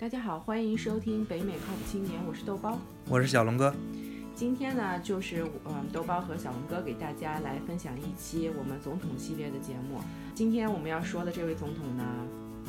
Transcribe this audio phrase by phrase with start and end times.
[0.00, 3.74] 大家好，欢迎收听北美靠谱青年，我是豆包，我是小龙哥。
[4.32, 10.00] 今天呢，就是嗯，豆包和小龙哥给大家来分享一期我们总统系列的节目。
[10.36, 12.04] 今天我们要说的这位总统呢，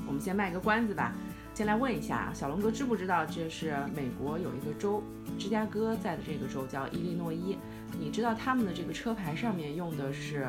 [0.07, 1.13] 我们先卖个关子吧。
[1.53, 5.03] 先来问一下小龙哥，知不知道这是美国有一个州，
[5.37, 7.55] 芝加哥在的这个州叫伊利诺伊？
[7.99, 10.47] 你知道他们的这个车牌上面用的是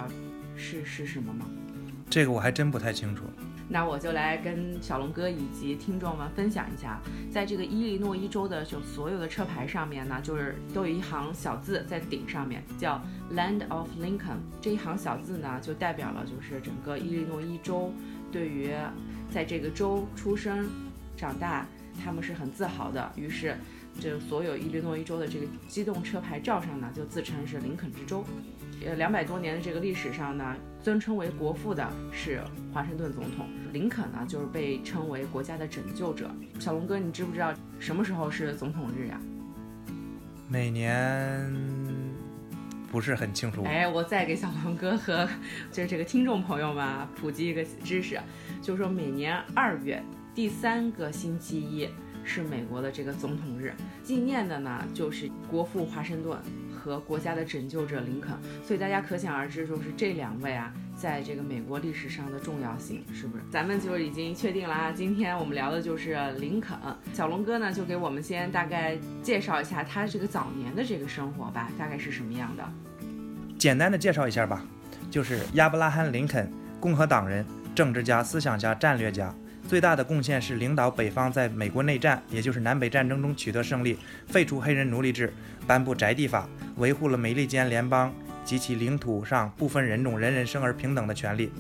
[0.56, 1.44] 是是什么吗？
[2.08, 3.24] 这个我还真不太清楚。
[3.72, 7.00] 那我就来跟小龙哥以及听众们分享一下，
[7.30, 13.00] 在这个伊利诺伊州的就所有的车牌上面呢，就是都有一行小字在顶上面，叫
[13.32, 14.38] Land of Lincoln。
[14.60, 17.92] 这一行小字呢，就代表了就是整个伊利诺伊州
[18.32, 18.74] 对于
[19.30, 20.68] 在这个州出生、
[21.16, 21.64] 长大，
[22.04, 23.12] 他们是很自豪的。
[23.14, 23.56] 于是，
[24.00, 28.24] 这所有伊利诺伊州的这个机动车牌照上呢，就自称是林肯之州。
[28.84, 32.40] 呃，两百多年的这个历史上呢，尊称为国父的是
[32.72, 36.30] 华盛顿总统，林肯呢就是被称为国家的拯救者。
[36.58, 39.20] 小龙哥，你知不知道什么时候是总统日呀？
[40.48, 41.54] 每年
[42.90, 43.62] 不是很清楚。
[43.64, 45.28] 哎，我再给小龙哥和
[45.70, 48.18] 就是这个听众朋友们普及一个知识，
[48.62, 50.02] 就是说每年二月
[50.34, 51.86] 第三个星期一
[52.24, 56.38] 是美国的这个总统日，纪念的呢就是国父华盛顿。
[56.80, 58.32] 和国家的拯救者林肯，
[58.66, 63.44] 所以大家可想而知，就是这两位啊，在这个美国历史上的重要性，是不是？
[63.50, 64.90] 咱们就已经确定了啊。
[64.90, 66.76] 今天我们聊的就是林肯。
[67.12, 72.64] 小龙哥呢，就给我们先大概介绍一下他这个早年的这个生活吧，大概是什么样的？
[73.58, 74.64] 简单的介绍一下吧，
[75.10, 76.50] 就是亚伯拉罕·林肯，
[76.80, 77.44] 共和党人、
[77.74, 79.34] 政治家、思想家、战略家。
[79.70, 83.96] 最大的贡献是领导北方在美国内战，也就是南北战争中取得胜利，
[84.26, 85.32] 废除黑人奴隶制，
[85.64, 88.12] 颁布宅地法，维护了美利坚联邦
[88.44, 91.52] 及其领土上部分人种人人生而平等的权利。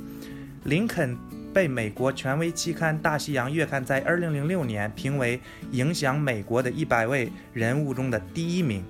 [0.64, 1.16] 林肯
[1.54, 8.82] 被美国权威期刊《大西洋月刊》在2006年评为影响美国的一百位人物中的第一名，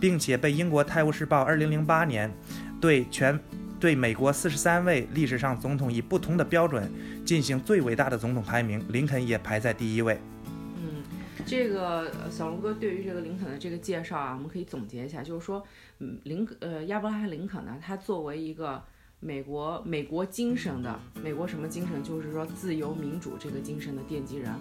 [0.00, 2.32] 并且被英国《泰晤士报》2008年
[2.80, 3.36] 对全。
[3.80, 6.92] 对美国四十三位历史上总统以不同的标准
[7.24, 10.20] 进行最伟大的总统排名，林肯也排在第一位。
[10.76, 11.02] 嗯，
[11.46, 15.64] 这个小龙哥对于这个林肯的这个介绍啊，我们可以总结一下，就是说，
[15.98, 18.82] 嗯，林呃亚伯拉罕·林肯呢，他作为一个
[19.18, 24.52] 美国美国精神的美国什么精神，就是说自由民主这个精神的奠基人，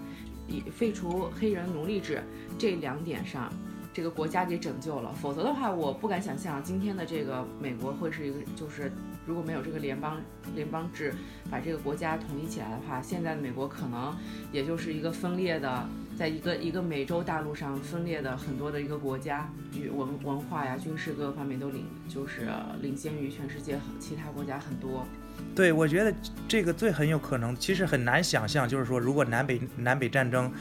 [0.47, 2.23] 以废除黑人奴隶制
[2.57, 3.51] 这两点上。
[3.91, 8.89] 这个国家给拯救了，否则的话，我不敢想象今天的这个美国会是一个，就是
[9.29, 10.19] 如果没有这个联邦
[10.55, 11.13] 联邦制
[11.51, 14.17] 把这个国家统一起来的话，现在的美国可能
[14.51, 19.47] 也就是一个分裂的，在一个一个美洲大陆上分裂的很多的一个国家，
[19.77, 22.47] 与文文化呀、军事各个方面都领，就是
[22.81, 25.05] 领先于全世界其他国家很多。
[25.53, 26.11] 对，我觉得
[26.47, 30.51] 这个最很有可能，其实很难想象，就是说如果南北南北战争。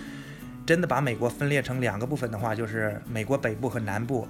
[0.67, 4.29] 真的把美国分裂成两个部分的话，就是美国北部和南部，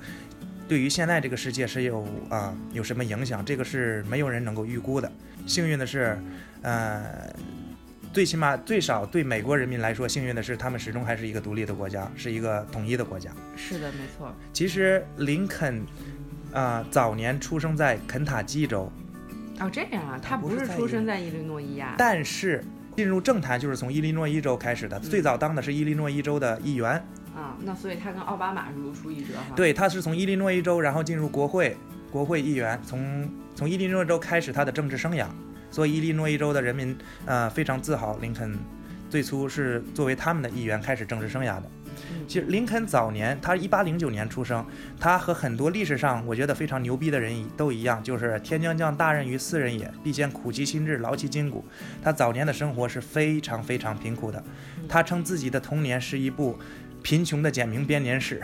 [0.68, 3.42] 对于现在这个世界是有啊有什么影响？
[3.44, 5.10] 这个是没有人能够预估的。
[5.46, 6.18] 幸运的是，
[6.62, 7.32] 呃，
[8.12, 13.30] 最起码最少对美国人民来说，幸运的是他们始终还是一个独立的国家，是一个统一的国家。
[13.56, 14.34] 是的，没错。
[14.52, 15.82] 其实林肯
[16.52, 18.92] 啊早年出生在肯塔基州。
[19.60, 21.94] 哦，这样啊，他不是出生在伊利诺伊亚。
[21.96, 22.62] 但是。
[22.96, 27.00] 进入政坛就是从伊利诺伊州开始的，最早当的是伊利诺伊州的议员
[27.38, 29.54] 啊，那所以他跟奥巴马是如出一辙哈。
[29.54, 31.76] 对，他是从伊利诺伊州，然后进入国会，
[32.10, 35.26] 国会议员，从从伊利诺伊州开始他的政治生涯，
[35.70, 38.58] 所以伊利诺伊州的人民呃非常自豪，林肯
[39.08, 41.70] 最初是作为他们的议员开始政治生涯的。
[42.28, 44.64] 其实林肯早年，他一八零九年出生，
[45.00, 51.64] 他和很多历史上我觉得非常牛逼的人都一样，就是天将降大任于斯人也，必先苦其心志，劳其筋骨。
[52.02, 54.42] 他早年的生活是非常非常贫苦的，
[54.88, 56.56] 他称自己的童年是一部
[57.08, 58.38] 贫穷的简明编年史。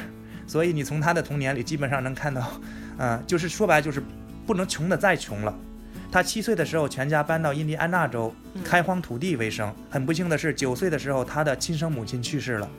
[0.46, 2.50] 所以你从他的童年里基本上能看到，
[2.96, 4.02] 嗯， 就是说白就是
[4.46, 5.54] 不能穷的再穷了。
[6.10, 9.70] 他七岁的时候，全家搬到印第安纳州开荒土地为生。
[9.90, 12.70] 很不幸的是，九岁的时候，他的亲生母亲去世了。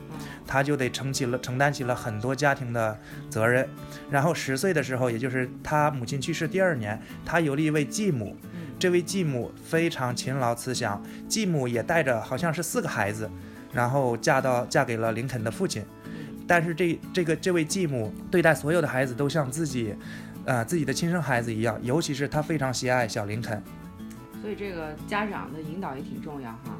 [0.44, 2.98] 他就得承起了承担起了很多家庭的
[3.30, 3.68] 责任，
[4.10, 8.36] 然后十岁的时候，也就是他母亲去世第二年，他有了一位继母，
[8.76, 13.30] 这位继母非常勤劳慈祥，继母也带着好像是四个孩子，
[13.76, 15.84] 然后嫁到嫁给了林肯的父亲，
[16.46, 19.94] 但是这这个这位继母对待所有的孩子都像自己，
[20.46, 23.62] 呃自己的亲生孩子一样，尤其是她非常喜爱小林肯，
[24.40, 26.75] 所以这个家长的引导也挺重要哈。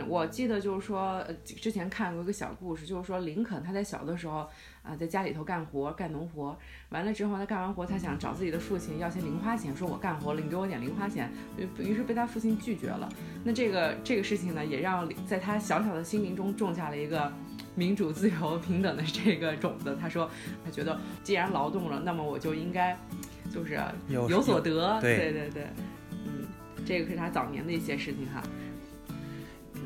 [0.00, 4.48] 嗯，我记得就是说，呃之前看过一个小故事，就是说林肯他在小的时候
[4.82, 6.56] 啊、在家里头干活，干农活，
[6.88, 13.08] 完了之后他干完活，他想找自己的父亲要些零花钱，说我干活了，你给我点零花钱，于于是被他父亲拒绝了。
[13.44, 17.30] 那这个这个事情呢，也让在他小小的心灵中种下了一个
[17.74, 19.96] 民主、自由、平等的这个种子。
[20.00, 20.30] 他说，
[20.64, 22.96] 他觉得既然劳动了，那么我就应该
[23.52, 24.98] 就是有有所得。
[25.00, 25.66] 对对对对，
[26.24, 26.46] 嗯，
[26.86, 28.42] 这个是他早年的一些事情哈。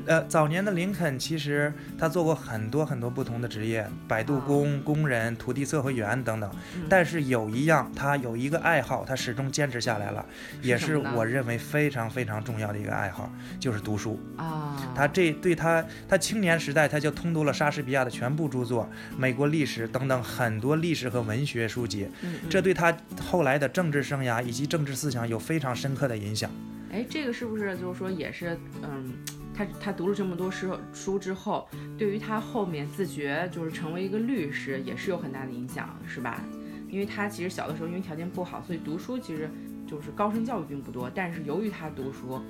[0.05, 6.49] 呃，早年的林肯其实他做过很多很多不同的职业，摆渡工、工人、土地测绘员等等。
[6.75, 10.25] 嗯但是有一样，他有一个爱好，他始终坚持下来了，
[10.61, 14.19] 也是我认为非常非常重要的一个爱好，就是读书。
[14.37, 26.49] 啊，他这对他他青年时代他就通读了莎士比亚的全部著作、美国历史等等很多历史和文学书籍，嗯嗯这对他后来的政治生涯以及政治思想有非常深刻的影响。
[26.91, 29.13] 哎，这个是不是就是说也是，嗯，
[29.55, 31.67] 他他读了这么多书书之后，
[31.97, 36.43] 对于他后面自觉就是成为一个律师也是有很大的影响，是吧？
[36.89, 39.49] 因为他其实小的时候因为条件不好，所以读书其实
[39.87, 42.41] 就是高声教育并不多，但是由于他读书，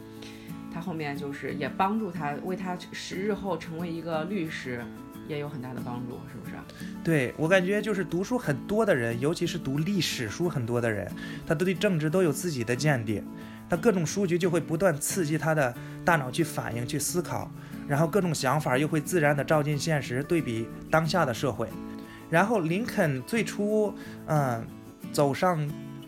[0.73, 4.83] 他后面就是也帮助他为他是日后成为一个律师
[5.27, 6.55] 也有很大的帮助，是不是？
[7.03, 11.11] 对我感觉就是读书很多的人，尤其是读历史书很多的人，
[11.47, 13.23] 他都对政治都有自己的见地，
[13.69, 15.73] 他各种书籍就会不断刺激他的
[16.03, 17.51] 大脑去反应、去思考，
[17.87, 21.67] 然后各种想法又会自然的照进现实，对比当下的社会。
[22.29, 23.93] 然后林肯最初，
[24.27, 24.65] 嗯，
[25.11, 25.67] 走上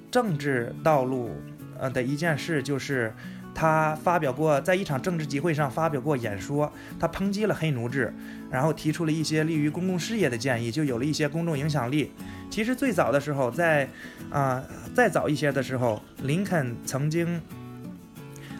[0.09, 1.31] 政治道路，
[1.79, 3.13] 呃的一件事就是。
[3.59, 8.13] 他发表过在一场政治集会上发表过演说，他抨击了黑奴制，
[8.51, 12.11] 然后提出了一些利于公共事业的建议，就有了一些公众影响力。
[12.51, 13.89] 其实最早的时候，在
[14.29, 14.63] 啊、
[14.93, 17.41] 再早一些的时候，林肯曾经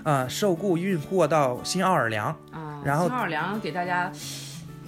[0.02, 4.12] 啊、受雇运货到新奥尔良，啊，然后新奥尔良给大家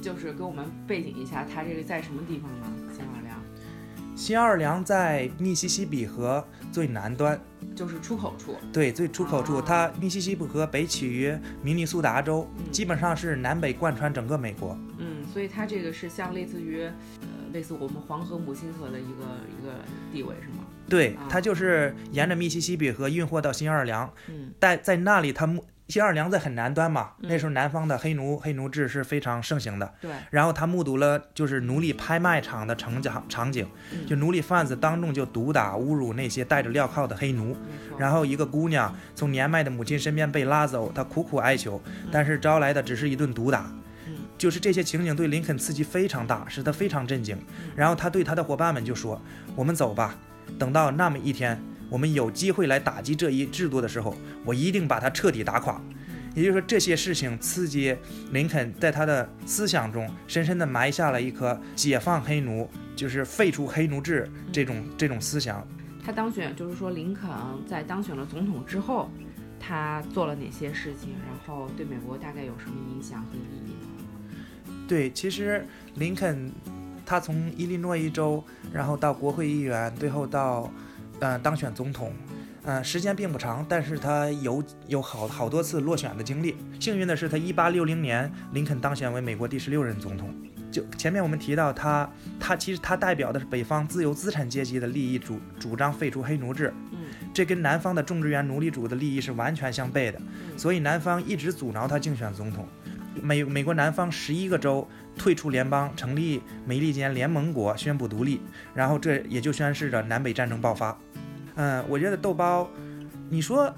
[0.01, 2.65] 就是给我们背景一下，它这个在什么地方呢？
[2.91, 3.18] 新奥尔良
[4.19, 7.39] 新奥尔良在密西西比河最南端，
[7.73, 8.53] 就是出口处。
[8.73, 9.59] 对，最出口处。
[9.59, 11.33] 哦它密西西比河北起于
[11.63, 14.77] 明尼苏达州，嗯基本上是南北贯穿整个美国。
[14.97, 19.23] 嗯，所以它这个是像类似于，呃，类似我们黄河母亲河的一个
[19.57, 19.71] 一个
[20.11, 20.65] 地位是吗？
[20.89, 29.91] 对啊，它就是沿着密西西比河运货到新奥尔良，嗯在在那里，它目新奥尔良在很南端嘛，嗯那时候南方的黑奴黑奴制是非常盛行的。
[29.99, 37.57] 对，然后他目睹了就是奴隶拍卖场的场景场景，嗯就奴隶贩子当众就毒打侮辱那些戴着镣铐的黑奴。
[37.97, 41.81] 然后一个姑娘从年迈的母亲身边被拉走，她苦苦哀求，
[42.11, 43.65] 但是招来的只是一顿毒打。
[44.07, 47.37] 嗯就是这些情景对林肯刺激非常大，使他非常震惊。
[47.75, 49.21] 然后他对他的伙伴们就说
[49.53, 50.15] ：“我们走吧，
[50.57, 54.15] 等到那么一天，我们有机会来打击这一制度的时候，
[54.45, 55.81] 我一定把它彻底打垮。”
[56.35, 57.95] 也就是说，这些事情刺激
[58.31, 65.67] 林肯在他的思想中深深地埋下了一颗解放黑奴，就是废除黑奴制这种这种思想。
[66.05, 67.27] 他当选，就是说林肯
[67.67, 69.09] 在当选了总统之后，
[69.59, 73.73] 他做了哪些事情，然后对美国大概有什么影响和意义？
[74.87, 75.65] 对，其实
[75.95, 76.51] 林肯
[77.05, 80.71] 他从伊利诺伊州，然后到国会议员，最后到
[81.19, 82.13] 呃当选总统，
[82.63, 86.55] 呃时间并不长，但是他有有好好多次落选的经历。
[86.79, 90.33] 幸运的是，他1860年林肯当选为美国第十六任总统。
[90.71, 92.07] 就前面我们提到他，
[92.39, 96.99] 他其实他代表的是北方自由资产阶级的利益主主张废除黑奴制，嗯
[97.33, 100.21] 这跟南方的种植园奴隶主的利益是完全相悖的，
[100.55, 102.67] 所以南方一直阻挠他竞选总统。
[103.19, 104.87] 美美国南方十一个州
[105.17, 108.39] 退出联邦，成立美利坚联盟国，宣布独立，
[108.75, 110.95] 然后这也就宣示着南北战争爆发。
[111.59, 112.69] 嗯，我觉得豆包，
[113.29, 113.69] 你说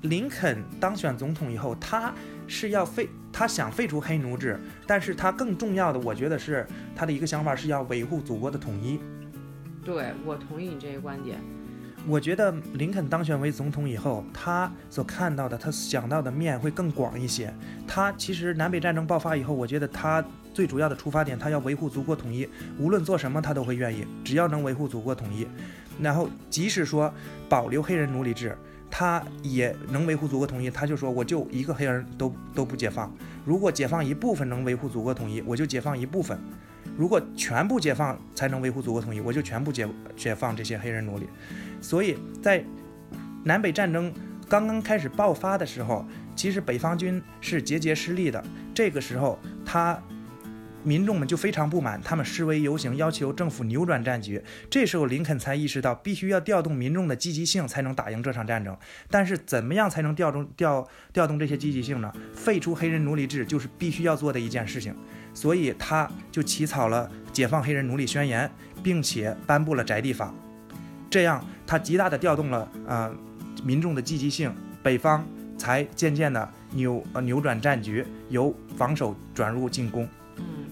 [0.00, 2.14] 林肯当选总统以后，他
[2.46, 8.98] 是要废，他想废除黑奴制，但是他更重要的，我觉得是他的一个想法是要维护祖国的统一。
[9.84, 11.38] 对我同意你这个观点。
[12.06, 17.52] 我觉得林肯当选为总统以后，他所看到的、他想到的面会更广一些。
[17.86, 25.46] 他其实南北战争爆发以后，我觉得他最主要的出发点，他要维护祖国统一，无论做什么他都会愿意，只要能维护祖国统一。
[26.00, 27.12] 然后即使说
[27.48, 28.56] 保留黑人奴隶制，
[28.90, 30.70] 他也能维护祖国统一。
[30.70, 33.12] 他就说，我就一个黑人都都不解放，
[33.44, 36.38] 如果解放一部分能维护祖国统一，我就解放一部分。
[36.96, 41.28] 如果全部解放才能维护祖国统一，我就全部解解放这些黑人奴隶。
[41.80, 42.64] 所以在
[43.44, 44.12] 南北战争
[44.48, 46.04] 刚刚开始爆发的时候，
[46.34, 48.42] 其实北方军是节节失利的。
[48.74, 50.02] 这个时候，他
[50.82, 54.42] 民众们就非常不满，他们示威游行，要求政府扭转战局。
[54.70, 58.76] 这时候，林肯才意识到，必须要调动民众的积极性，才能打赢这场战争。
[59.10, 62.12] 但是，怎么样才能调动调调动这些积极性呢？
[62.34, 64.94] 废除黑人奴隶制就是必须要做的一件事情。
[65.34, 68.48] 所以，他就起草了《解放黑人奴隶宣言》，
[68.82, 70.34] 并且颁布了宅地法。
[71.10, 73.14] 这样，他极大的调动了呃
[73.62, 75.26] 民众的积极性，北方
[75.58, 80.08] 才渐渐的扭呃扭转战局，由防守转入进攻。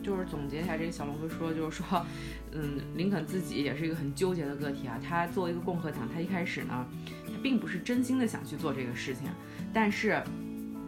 [0.09, 2.07] 就是总结一下，这个小龙哥说，就是说，
[2.53, 4.99] 嗯，林肯自己也是一个很纠结的个体啊。
[5.07, 6.87] 他作为一个共和党，他一开始呢，
[7.27, 9.29] 他并不是真心的想去做这个事情，
[9.71, 10.23] 但是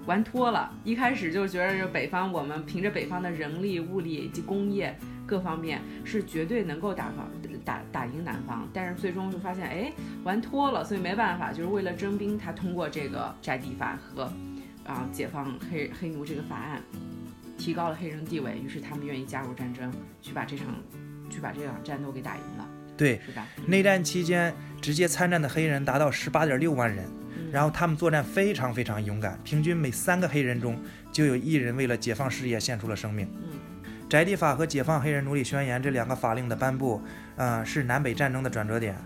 [0.07, 0.73] 玩脱了。
[0.85, 7.29] 一开始就觉得北方，我们凭着北方的人力、物力以及工业各方面是绝对能够打方
[7.62, 9.93] 打打赢南方，但是最终就发现，哎，
[10.25, 14.33] 玩脱了，所以没办法，就是为了征兵，他通过这个宅地法和
[14.87, 16.83] 啊解放黑黑奴这个法案。
[17.61, 20.67] 提高了黑人地位，于是他们愿意加入战争，去把这场，
[21.29, 22.67] 去把这场战斗给打赢了。
[22.97, 23.47] 对，是吧？
[23.67, 27.05] 内战期间直接参战的黑人达到十八点六万人，
[27.52, 30.75] 然后他们作战非常非常勇敢，平均每三个黑人中
[31.12, 33.29] 就有一人为了解放事业献出了生命。
[33.43, 37.02] 嗯，宅地法和解放黑人奴隶宣言这两个法令的颁布，
[37.37, 38.97] 呃，是南北战争的转折点。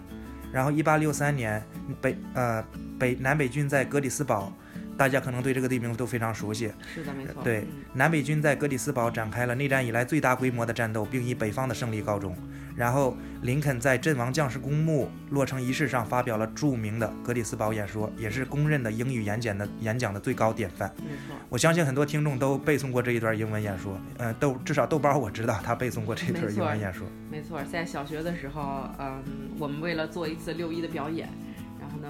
[0.53, 1.61] 然后一八六三年，
[2.01, 2.65] 北呃
[3.01, 4.53] 北南北军在格里斯堡。
[4.97, 6.71] 大家可能对这个地名都非常熟悉。
[6.93, 7.43] 是的，没错。
[7.43, 12.37] 对，南北军在格里斯堡展开了内战以来最大规模的战斗，并以北方的胜利告终。
[12.77, 20.93] 然后，林肯在阵亡将士公墓落成仪式上发表了著名的格里斯堡演说，也是公认的英语演讲的演讲的最高典范。
[20.99, 21.37] 没错。
[21.49, 23.97] 我相信很多听众都背诵过这一段英文演说。
[24.19, 27.07] 嗯，豆至少豆包我知道他背诵过这段英文演说。
[27.31, 29.23] 没错，在小学的时候，嗯，
[29.57, 31.29] 我们为了做一次六一的表演，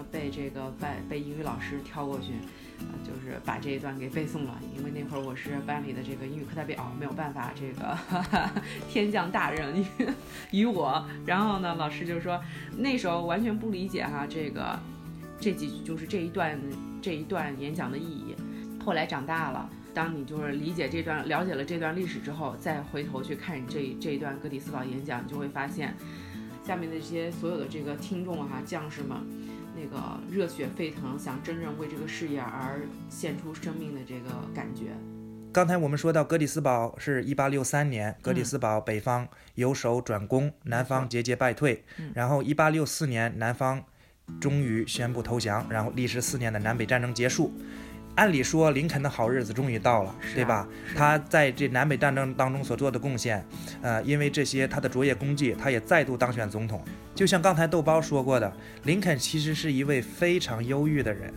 [0.03, 2.33] 被这个外被英语老师挑过去。
[3.05, 7.97] 就是把这一段给背诵了，因为那会儿我是班里的这个英语课代表，没有办法，这个
[8.91, 9.87] 天降大任于
[10.51, 11.07] 于我。
[11.25, 12.39] 然后呢，老师就说
[12.77, 14.77] 那时候完全不理解哈，这个
[15.41, 16.61] 这几就是这一段
[17.01, 18.35] 这一段演讲的意义。
[18.85, 25.95] 后来长大了，当你就是理解这段、了解了这段历史之后，再回头去看这这一段哥迪斯堡演讲，你就会发现
[26.67, 29.17] 下面的这些所有的这个听众哈，将士们。
[29.77, 34.93] 那个热血沸腾，想真正为这个事业而献出生命的这个感觉。
[35.53, 41.85] 刚才我们说到格里斯堡是一八六三年，格里斯堡北方由守转攻，南方节节败退。
[42.13, 43.85] 然后一八六四年，南方
[44.41, 47.53] 终于宣布投降，然后历时四年的南北战争结束。
[48.17, 50.69] 按理说，林肯的好日子终于到了，对吧？
[50.95, 53.45] 他在这南北战争当中所做的贡献，
[53.83, 56.81] 呃，因为这些他的卓越功绩，他也再度当选总统。
[57.13, 58.53] 就像刚才豆包说过的，
[58.85, 61.35] 林肯其实是一位非常忧郁的人。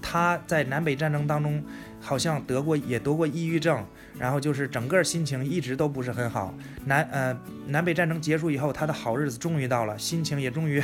[0.00, 1.60] 他在南北战争当中
[2.00, 3.84] 好像得过也得过抑郁症，
[4.16, 6.54] 然后就是整个心情一直都不是很好。
[6.84, 10.80] 南呃南北战争结束以后，他的好日子终于到了，心情也终于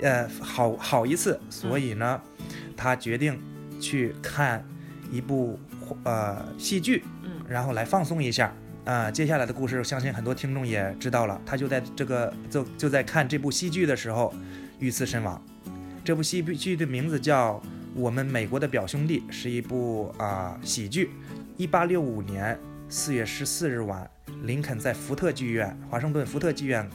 [0.00, 2.20] 呃好好一次，所以呢，
[2.76, 3.40] 他决定。
[3.84, 4.64] 去看
[5.12, 5.58] 一部
[6.04, 8.50] 呃戏剧，嗯，然后来放松一下
[8.86, 9.10] 啊。
[9.10, 11.38] 接下来的故事，相信很多听众也知道了。
[11.44, 14.32] 他就在这个就就在看这部戏剧的时候
[14.78, 15.38] 遇刺身亡。
[16.02, 17.54] 这部戏剧的名字叫
[17.94, 21.10] 《我们美国的表兄弟》，是一部啊喜剧。
[21.58, 24.10] 一八六五年四月十四日晚，
[24.44, 26.88] 林肯在福特剧院，华盛顿福特剧院，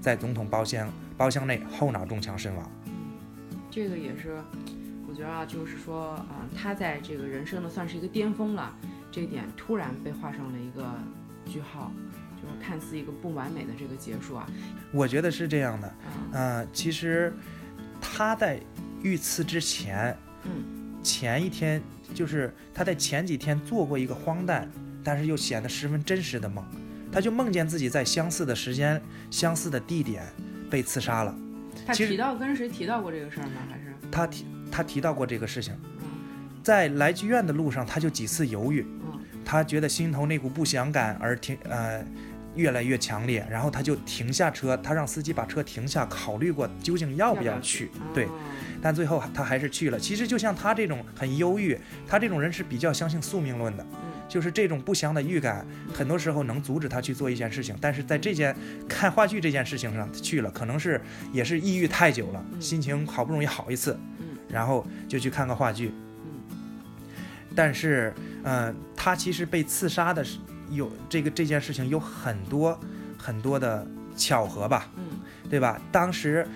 [0.00, 2.70] 在总统包厢包厢内后脑中枪身亡。
[3.68, 4.36] 这个也是。
[5.16, 8.70] 我觉得啊，就是说啊，他在这个人生呢算是一个巅峰了，
[9.10, 10.84] 这一点突然被画上了一个
[11.50, 11.90] 句号，
[12.36, 14.46] 就是看似一个不完美的这个结束啊。
[14.92, 15.94] 我觉得是这样的，
[16.32, 17.34] 嗯，其实
[17.98, 18.60] 他在
[19.02, 21.80] 遇刺之前，嗯，前一天
[22.12, 24.70] 就是他在前几天做过一个荒诞，
[25.02, 26.62] 但是又显得十分真实的梦，
[27.10, 30.22] 他就梦见自己在相似的时间、相似的地点
[30.68, 31.34] 被刺杀了。
[31.86, 33.52] 他提到跟谁提到过这个事儿吗？
[33.70, 34.44] 还是他提？
[34.70, 35.72] 他提到过这个事情，
[36.62, 38.84] 在来剧院的路上，他就几次犹豫，
[39.44, 42.04] 他觉得心头那股不祥感而停，呃，
[42.56, 48.26] 越来越强烈，然后他就停下车，他让司机把车停下，考虑过究竟要不要去，对，
[48.82, 49.98] 但最后他还是去了。
[49.98, 53.86] 其实就像他这种很忧郁，他这种人是比较相信宿命论的，
[54.28, 57.76] 就是这种不祥的预感，很多时候能阻止他去做一件事情。
[57.80, 58.56] 但是在这件
[58.88, 61.00] 看话剧这件事情上去了，可能是
[61.32, 63.98] 也是抑郁太久了，心情好不容易好一次。
[64.48, 65.92] 然后就去看个话剧，
[66.24, 66.56] 嗯，
[67.54, 68.14] 但是，
[68.44, 70.38] 嗯，他其实被刺杀的是
[70.70, 72.78] 有这个这件事情有很多
[73.18, 73.84] 很多的
[74.16, 75.02] 巧合吧，嗯，
[75.50, 75.82] 对吧？
[75.90, 76.46] 当时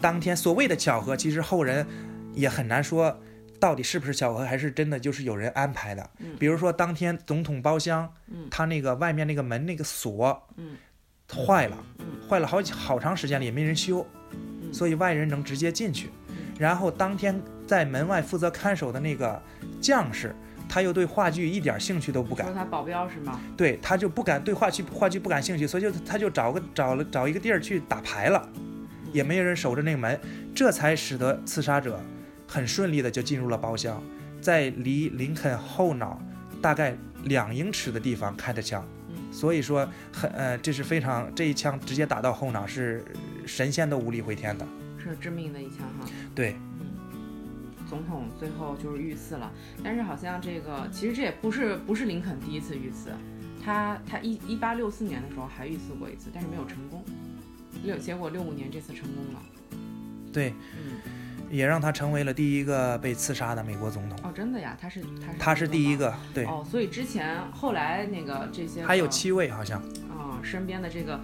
[0.00, 1.86] 当天所谓的巧合，其实后人
[2.34, 3.16] 也很难说
[3.58, 6.10] 到底是不是巧合，还是真的就是有人安排的？
[6.18, 6.36] 嗯。
[6.38, 8.46] 比如说当天总统包厢，嗯。
[8.50, 10.76] 他那个外面那个门那个锁嗯。
[11.30, 12.06] 坏了，嗯。
[12.28, 14.72] 坏了好几好长时间了也没人修，嗯。
[14.72, 16.10] 所以外人能直接进去。
[16.58, 19.42] 然后当天在门外负责看守的那个
[19.80, 20.34] 将士，
[20.66, 23.38] 他又对话剧一点兴趣都不感说，他保镖是吗？
[23.56, 28.48] 对他就不敢对话剧话剧不感兴趣，所以就他就找个找了找一个地儿去打牌了，
[29.12, 30.18] 也没有人守着那个门，
[30.54, 32.00] 这才使得刺杀者
[32.46, 34.02] 很顺利的就进入了包厢，
[34.40, 36.20] 在离林肯后脑
[36.62, 38.86] 大概两英尺的地方开的枪。
[39.08, 43.04] 嗯所以说很呃，这是非常这一枪直接打到后脑是
[43.44, 44.66] 神仙都无力回天的。
[44.98, 46.06] 是致命的一枪哈。
[46.34, 46.56] 对，
[47.88, 49.52] 总统最后就是遇刺了，
[49.84, 53.10] 但是好像这个其实这也不是不是林肯第一次遇刺，
[53.62, 57.04] 他他一一八六四年的时候还遇刺过一次，但是没有成功。
[57.84, 59.42] 六结果六五年这次成功了。
[60.32, 61.00] 对，嗯，
[61.50, 64.18] 也让他成为了第一个被刺杀的美国总统。
[64.24, 69.80] 哦，真的呀，他是他是他是第一个个，对。，哦，所以之前后来那个这些还有七位好像。
[70.10, 71.20] 啊、身边的这个，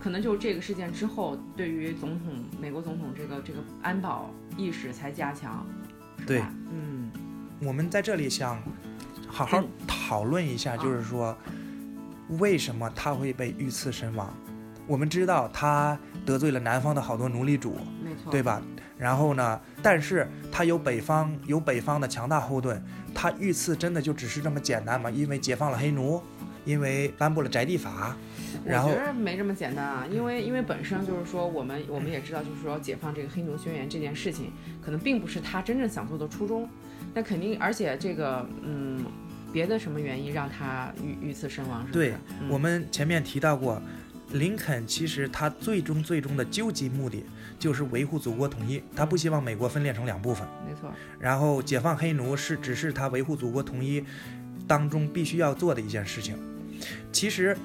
[0.00, 5.66] 可能就是这个事件之后，对于总统美国总统这个这个安保意识才加强，
[6.26, 6.40] 对？
[6.72, 7.10] 嗯
[7.60, 8.62] 我们在这里想
[9.26, 11.36] 好好嗯讨论一下，啊就是说
[12.38, 14.32] 为什么他会被遇刺身亡？
[14.86, 18.42] 我们知道他得罪了南方的好多奴隶主，没错，对？
[18.42, 18.62] 吧？
[18.98, 22.82] 然后呢，但是他有北方有北方的强大后盾，
[23.14, 25.10] 他遇刺真的就只是这么简单吗？
[25.10, 26.20] 因为解放了黑奴，
[26.64, 28.16] 因为颁布了宅地法，
[28.64, 34.52] 然后我觉得没这么简单啊，因为因为本身就是说，我们我们也知道，就是说解放这个黑奴宣言这件事情，
[34.84, 36.68] 可能并不是他真正想做的初衷。
[37.14, 39.04] 那肯定，而且这个嗯，
[39.52, 41.92] 别的什么原因让他遇遇刺身亡，是？
[41.92, 43.80] 对嗯我们前面提到过，
[44.32, 47.24] 林肯其实他最终最终的究极目的
[47.58, 50.46] 就是维护祖国统一，他不希望美国分裂成两部分。
[50.66, 54.04] 没错，然后解放黑奴是只是他维护祖国统一
[54.66, 56.36] 当中必须要做的一件事情。
[57.10, 57.56] 其实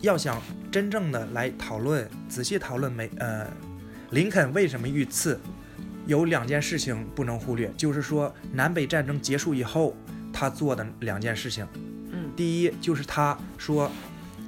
[0.00, 0.40] 要想
[0.70, 3.46] 真正的来讨论，仔细讨论美呃
[4.10, 5.40] 林肯为什么遇刺，
[6.06, 9.96] 有两件事情不能忽略，就是说南北战争结束以后
[10.32, 11.66] 他做的两件事情。
[12.12, 13.90] 嗯第一就是他说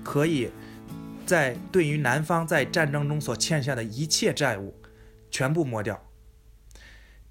[0.04, 0.48] 可以
[1.26, 4.74] 在对于南方在战争中所欠下的一切债务
[5.32, 6.00] 全部抹掉。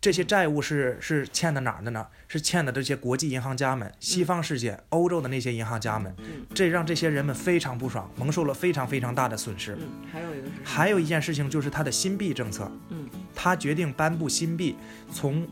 [0.01, 2.07] 这些债务是是欠的哪儿的呢？
[2.27, 6.43] 是欠的这些国际银行家们、西方世界、欧洲的那些银行家们，嗯。
[6.55, 9.77] 这让这些人们非常不爽，蒙受了非常非常大的损失。
[9.79, 13.07] 嗯，还有一个还有一件事情就是他的新币政策，嗯。
[13.35, 14.75] 他决定颁布新币，
[15.11, 15.47] 从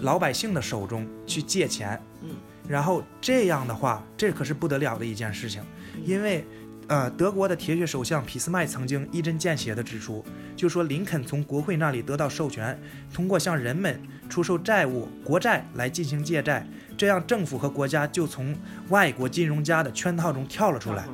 [0.00, 2.28] 老百姓的手中去借钱，嗯，
[2.68, 5.62] 然后这样的话，这可是不得了的一件事情，
[5.94, 6.02] 嗯。
[6.04, 6.44] 因为。
[6.88, 10.24] 呃，德国的铁血首相俾斯麦曾经一针见血地指出，
[10.56, 12.80] 就说林肯从国会那里得到授权，
[13.12, 18.56] 通过向人们出售债务、国债来进行借债，这样政府和国家就从
[18.88, 21.06] 外国金融家的圈套中跳了出来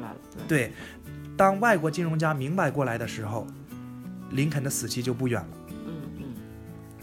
[0.46, 0.72] 对，
[1.36, 3.44] 当外国金融家明白过来的时候，
[4.30, 5.48] 林肯的死期就不远了。
[5.70, 6.24] 嗯嗯，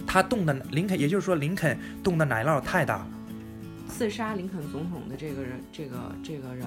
[0.08, 3.08] 他动的林肯，也就是说林肯动的奶酪太大了。
[3.90, 6.66] 刺杀林肯总统的这个人，这个这个人，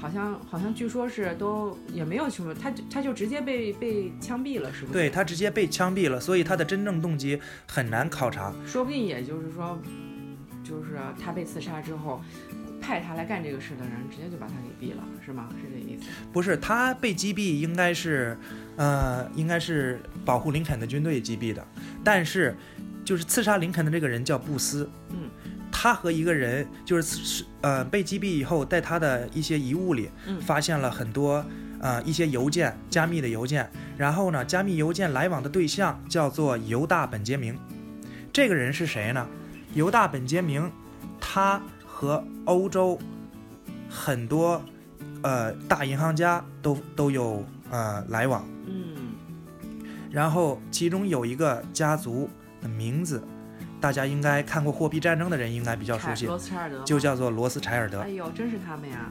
[0.00, 4.92] 好像好像据说是都也没有什么，他就他就直接被被枪毙了，是不是？
[4.92, 8.52] 对，他直接被枪毙了，所以他的真正动机很难考察。
[8.66, 9.78] 说不定也就是说，
[10.62, 12.22] 就是他被刺杀之后，
[12.80, 15.48] 派他来干这个事的人直接就把他给毙了，是吗？
[15.60, 16.04] 是这意思？
[16.32, 18.36] 不是他被击毙，应该是，
[18.76, 21.66] 呃，应该是保护林肯的军队击毙的。
[22.02, 22.54] 但是，
[23.04, 25.30] 就是刺杀林肯的这个人叫布斯，嗯，
[25.84, 31.44] 他和一个人就是是呃被击毙以后，在他的一些遗物里嗯发现了很多
[31.78, 33.70] 呃一些邮件，加密的邮件。
[33.98, 37.54] 然后呢，加密邮件来往的对象叫做犹大本杰明。
[38.32, 39.28] 这个人是谁呢？
[39.74, 40.72] 犹大本杰明，
[41.20, 42.98] 他和欧洲
[43.90, 44.64] 很多
[45.20, 48.42] 呃大银行家都都有呃来往。
[48.66, 49.12] 嗯，
[50.10, 52.26] 然后其中有一个家族
[52.62, 53.22] 的名字，
[53.84, 58.08] 大家应该看过《货币战争》的人应该比较熟悉，罗斯柴尔德就叫做罗斯柴尔德哎。
[58.08, 59.10] 呦，真是他们呀！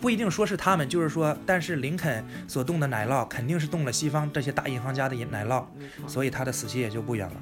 [0.00, 5.64] 不一定说是他们，就是说，但是林肯所动的奶酪肯定是动了西方这些大银行家的奶酪，
[6.08, 7.36] 所以他的死期也就不远了。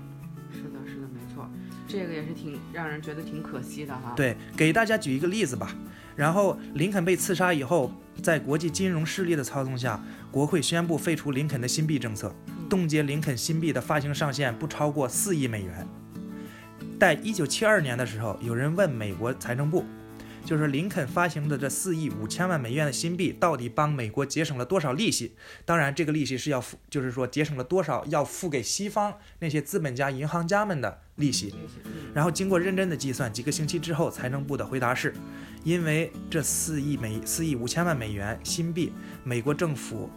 [0.53, 1.49] 是的，是的，没错，
[1.89, 5.75] 这个也是挺让人觉得挺可惜的哈。，对，给大家举一个例子吧。
[6.15, 7.91] 然后林肯被刺杀以后，
[8.23, 9.99] 在国际金融势力的操纵下，
[10.31, 12.31] 国会宣布废除林肯的新币政策，
[12.69, 15.89] 冻结林肯新币的发行上限不超过四亿美元。
[17.01, 19.87] 在一九七二年的时候，有人问美国财政部，
[20.45, 25.35] 就是林肯发行的这四亿五千万美元的新币，到底帮美国节省了多少利息？
[25.65, 31.55] 当然，这个利息是要付，就是说节省了多少要付给西方那些资本家、银行家们的利息。
[32.13, 35.15] 然后经过认真的计算，几个星期之后，财政部的回答是，
[35.65, 38.93] 因为这四亿美四亿五千万美元新币，
[39.25, 40.11] 美国政府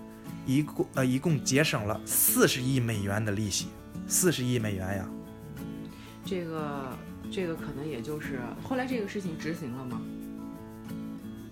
[0.45, 3.67] 一共呃一共节省了四十亿美元的利息，
[4.05, 5.09] 四十亿美元呀。
[6.25, 6.97] 这个
[7.31, 10.01] 这个可能也就是后来这个事情执行了吗？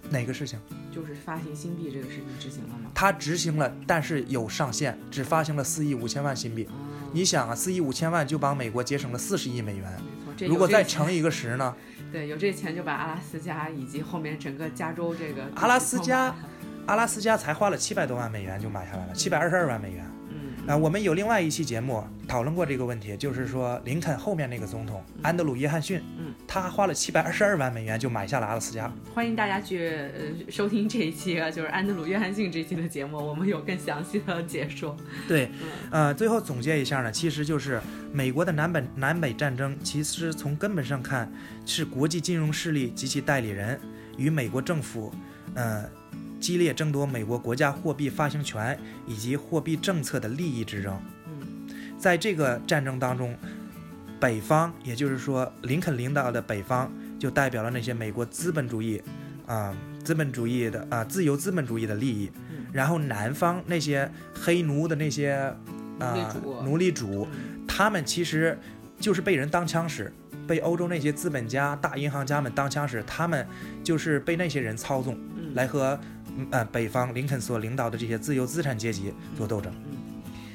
[0.09, 0.59] 哪个事情？
[0.93, 2.91] 就是发行新币这个事情执行了吗？
[2.93, 6.67] 他执行了，但是有上限，只发行了四亿五千万新币。
[7.13, 9.89] 你想啊，四亿五千万就帮美国节省了四十亿美元。
[10.27, 11.73] 没错，如果再乘一个十呢？
[12.11, 16.35] 对，有这钱就把阿拉斯加以及后面整个加州这个阿拉斯加，
[16.85, 20.05] 阿拉斯加才花了七百多万美元就买下来了，七百二十二万美元。
[20.71, 28.89] 啊，我们有另外一期节目讨论过这个问题，就是说林肯后面那个总统安德鲁·约翰逊，嗯，他花了七百二十二万美元就买下了阿拉斯加。
[29.13, 34.95] 欢迎大家去呃收听这一期啊，就是安德鲁·约翰逊这期的节目，我们有更详细的解说。
[35.27, 35.51] 对，
[35.89, 37.81] 呃，最后总结一下呢，其实就是
[38.13, 41.29] 美国的南北南北战争，其实从根本上看
[41.65, 43.77] 是国际金融势力及其代理人
[44.15, 45.13] 与美国政府，
[45.53, 45.83] 呃。
[46.41, 50.99] 激烈争夺美国国家货币发行权以及货币政策的利益之争。
[51.27, 53.37] 嗯，在这个战争当中，
[54.19, 59.01] 北方，也就是说林肯领导的北方，就代表了那些美国资本主义，
[59.45, 59.73] 啊，
[60.03, 62.31] 资本主义的啊，自由资本主义的利益。
[62.73, 65.33] 然后南方那些黑奴的那些
[65.99, 67.27] 啊奴隶主，
[67.67, 68.57] 他们其实
[68.99, 70.11] 就是被人当枪使，
[70.47, 73.45] 被欧洲那些资本家、大银行家们当枪使，他们
[73.83, 75.15] 就是被那些人操纵，
[75.53, 75.99] 来和。
[76.51, 79.71] 呃，北方林肯所领导的这些自由资产阶级做斗争。
[79.85, 79.97] 嗯，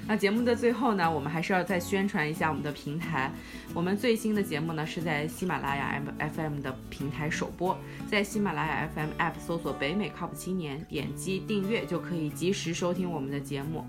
[0.08, 3.30] 那节目的最后呢，我们还是要再宣传一下我们的平台。
[3.74, 7.76] 我们最新的节目呢是在喜马拉雅 F M 的平台首播，
[8.10, 13.84] 在喜马拉雅 F M App 搜索“北美靠谱青年”，点击订阅就可以及时收听我们的节目。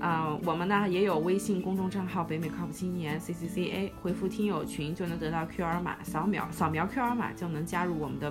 [0.00, 8.30] 啊，我们呢也有微信公众账号“北美靠谱青年 C C C A”，回复“听友群”就能得到 Q R 码，扫描扫描 Q R 码就能加入我们的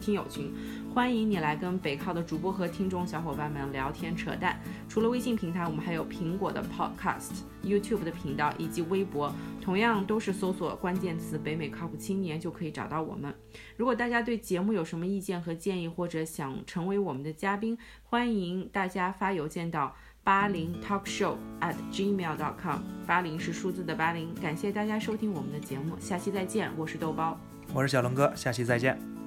[0.00, 0.52] 听友群。
[0.92, 4.60] 欢迎你来跟北靠的主播和听众小伙伴们聊天扯淡。
[4.88, 13.32] 除了微信平台，我们还有苹果的 Podcast、YouTube 的频道以及微博，同样都是搜索关键词“北美靠谱青年”就可以找到我们。
[13.76, 22.80] 如果大家对节目有什么意见和建议，或者想成为我们的嘉宾，欢迎大家发邮件到八零 talkshow at gmail.com。
[23.06, 24.34] 八零是数字的八零。
[24.42, 26.68] 感谢大家收听我们的节目，下期再见。
[26.76, 27.38] 我是豆包，
[27.72, 29.19] 我是小龙哥，下期再见。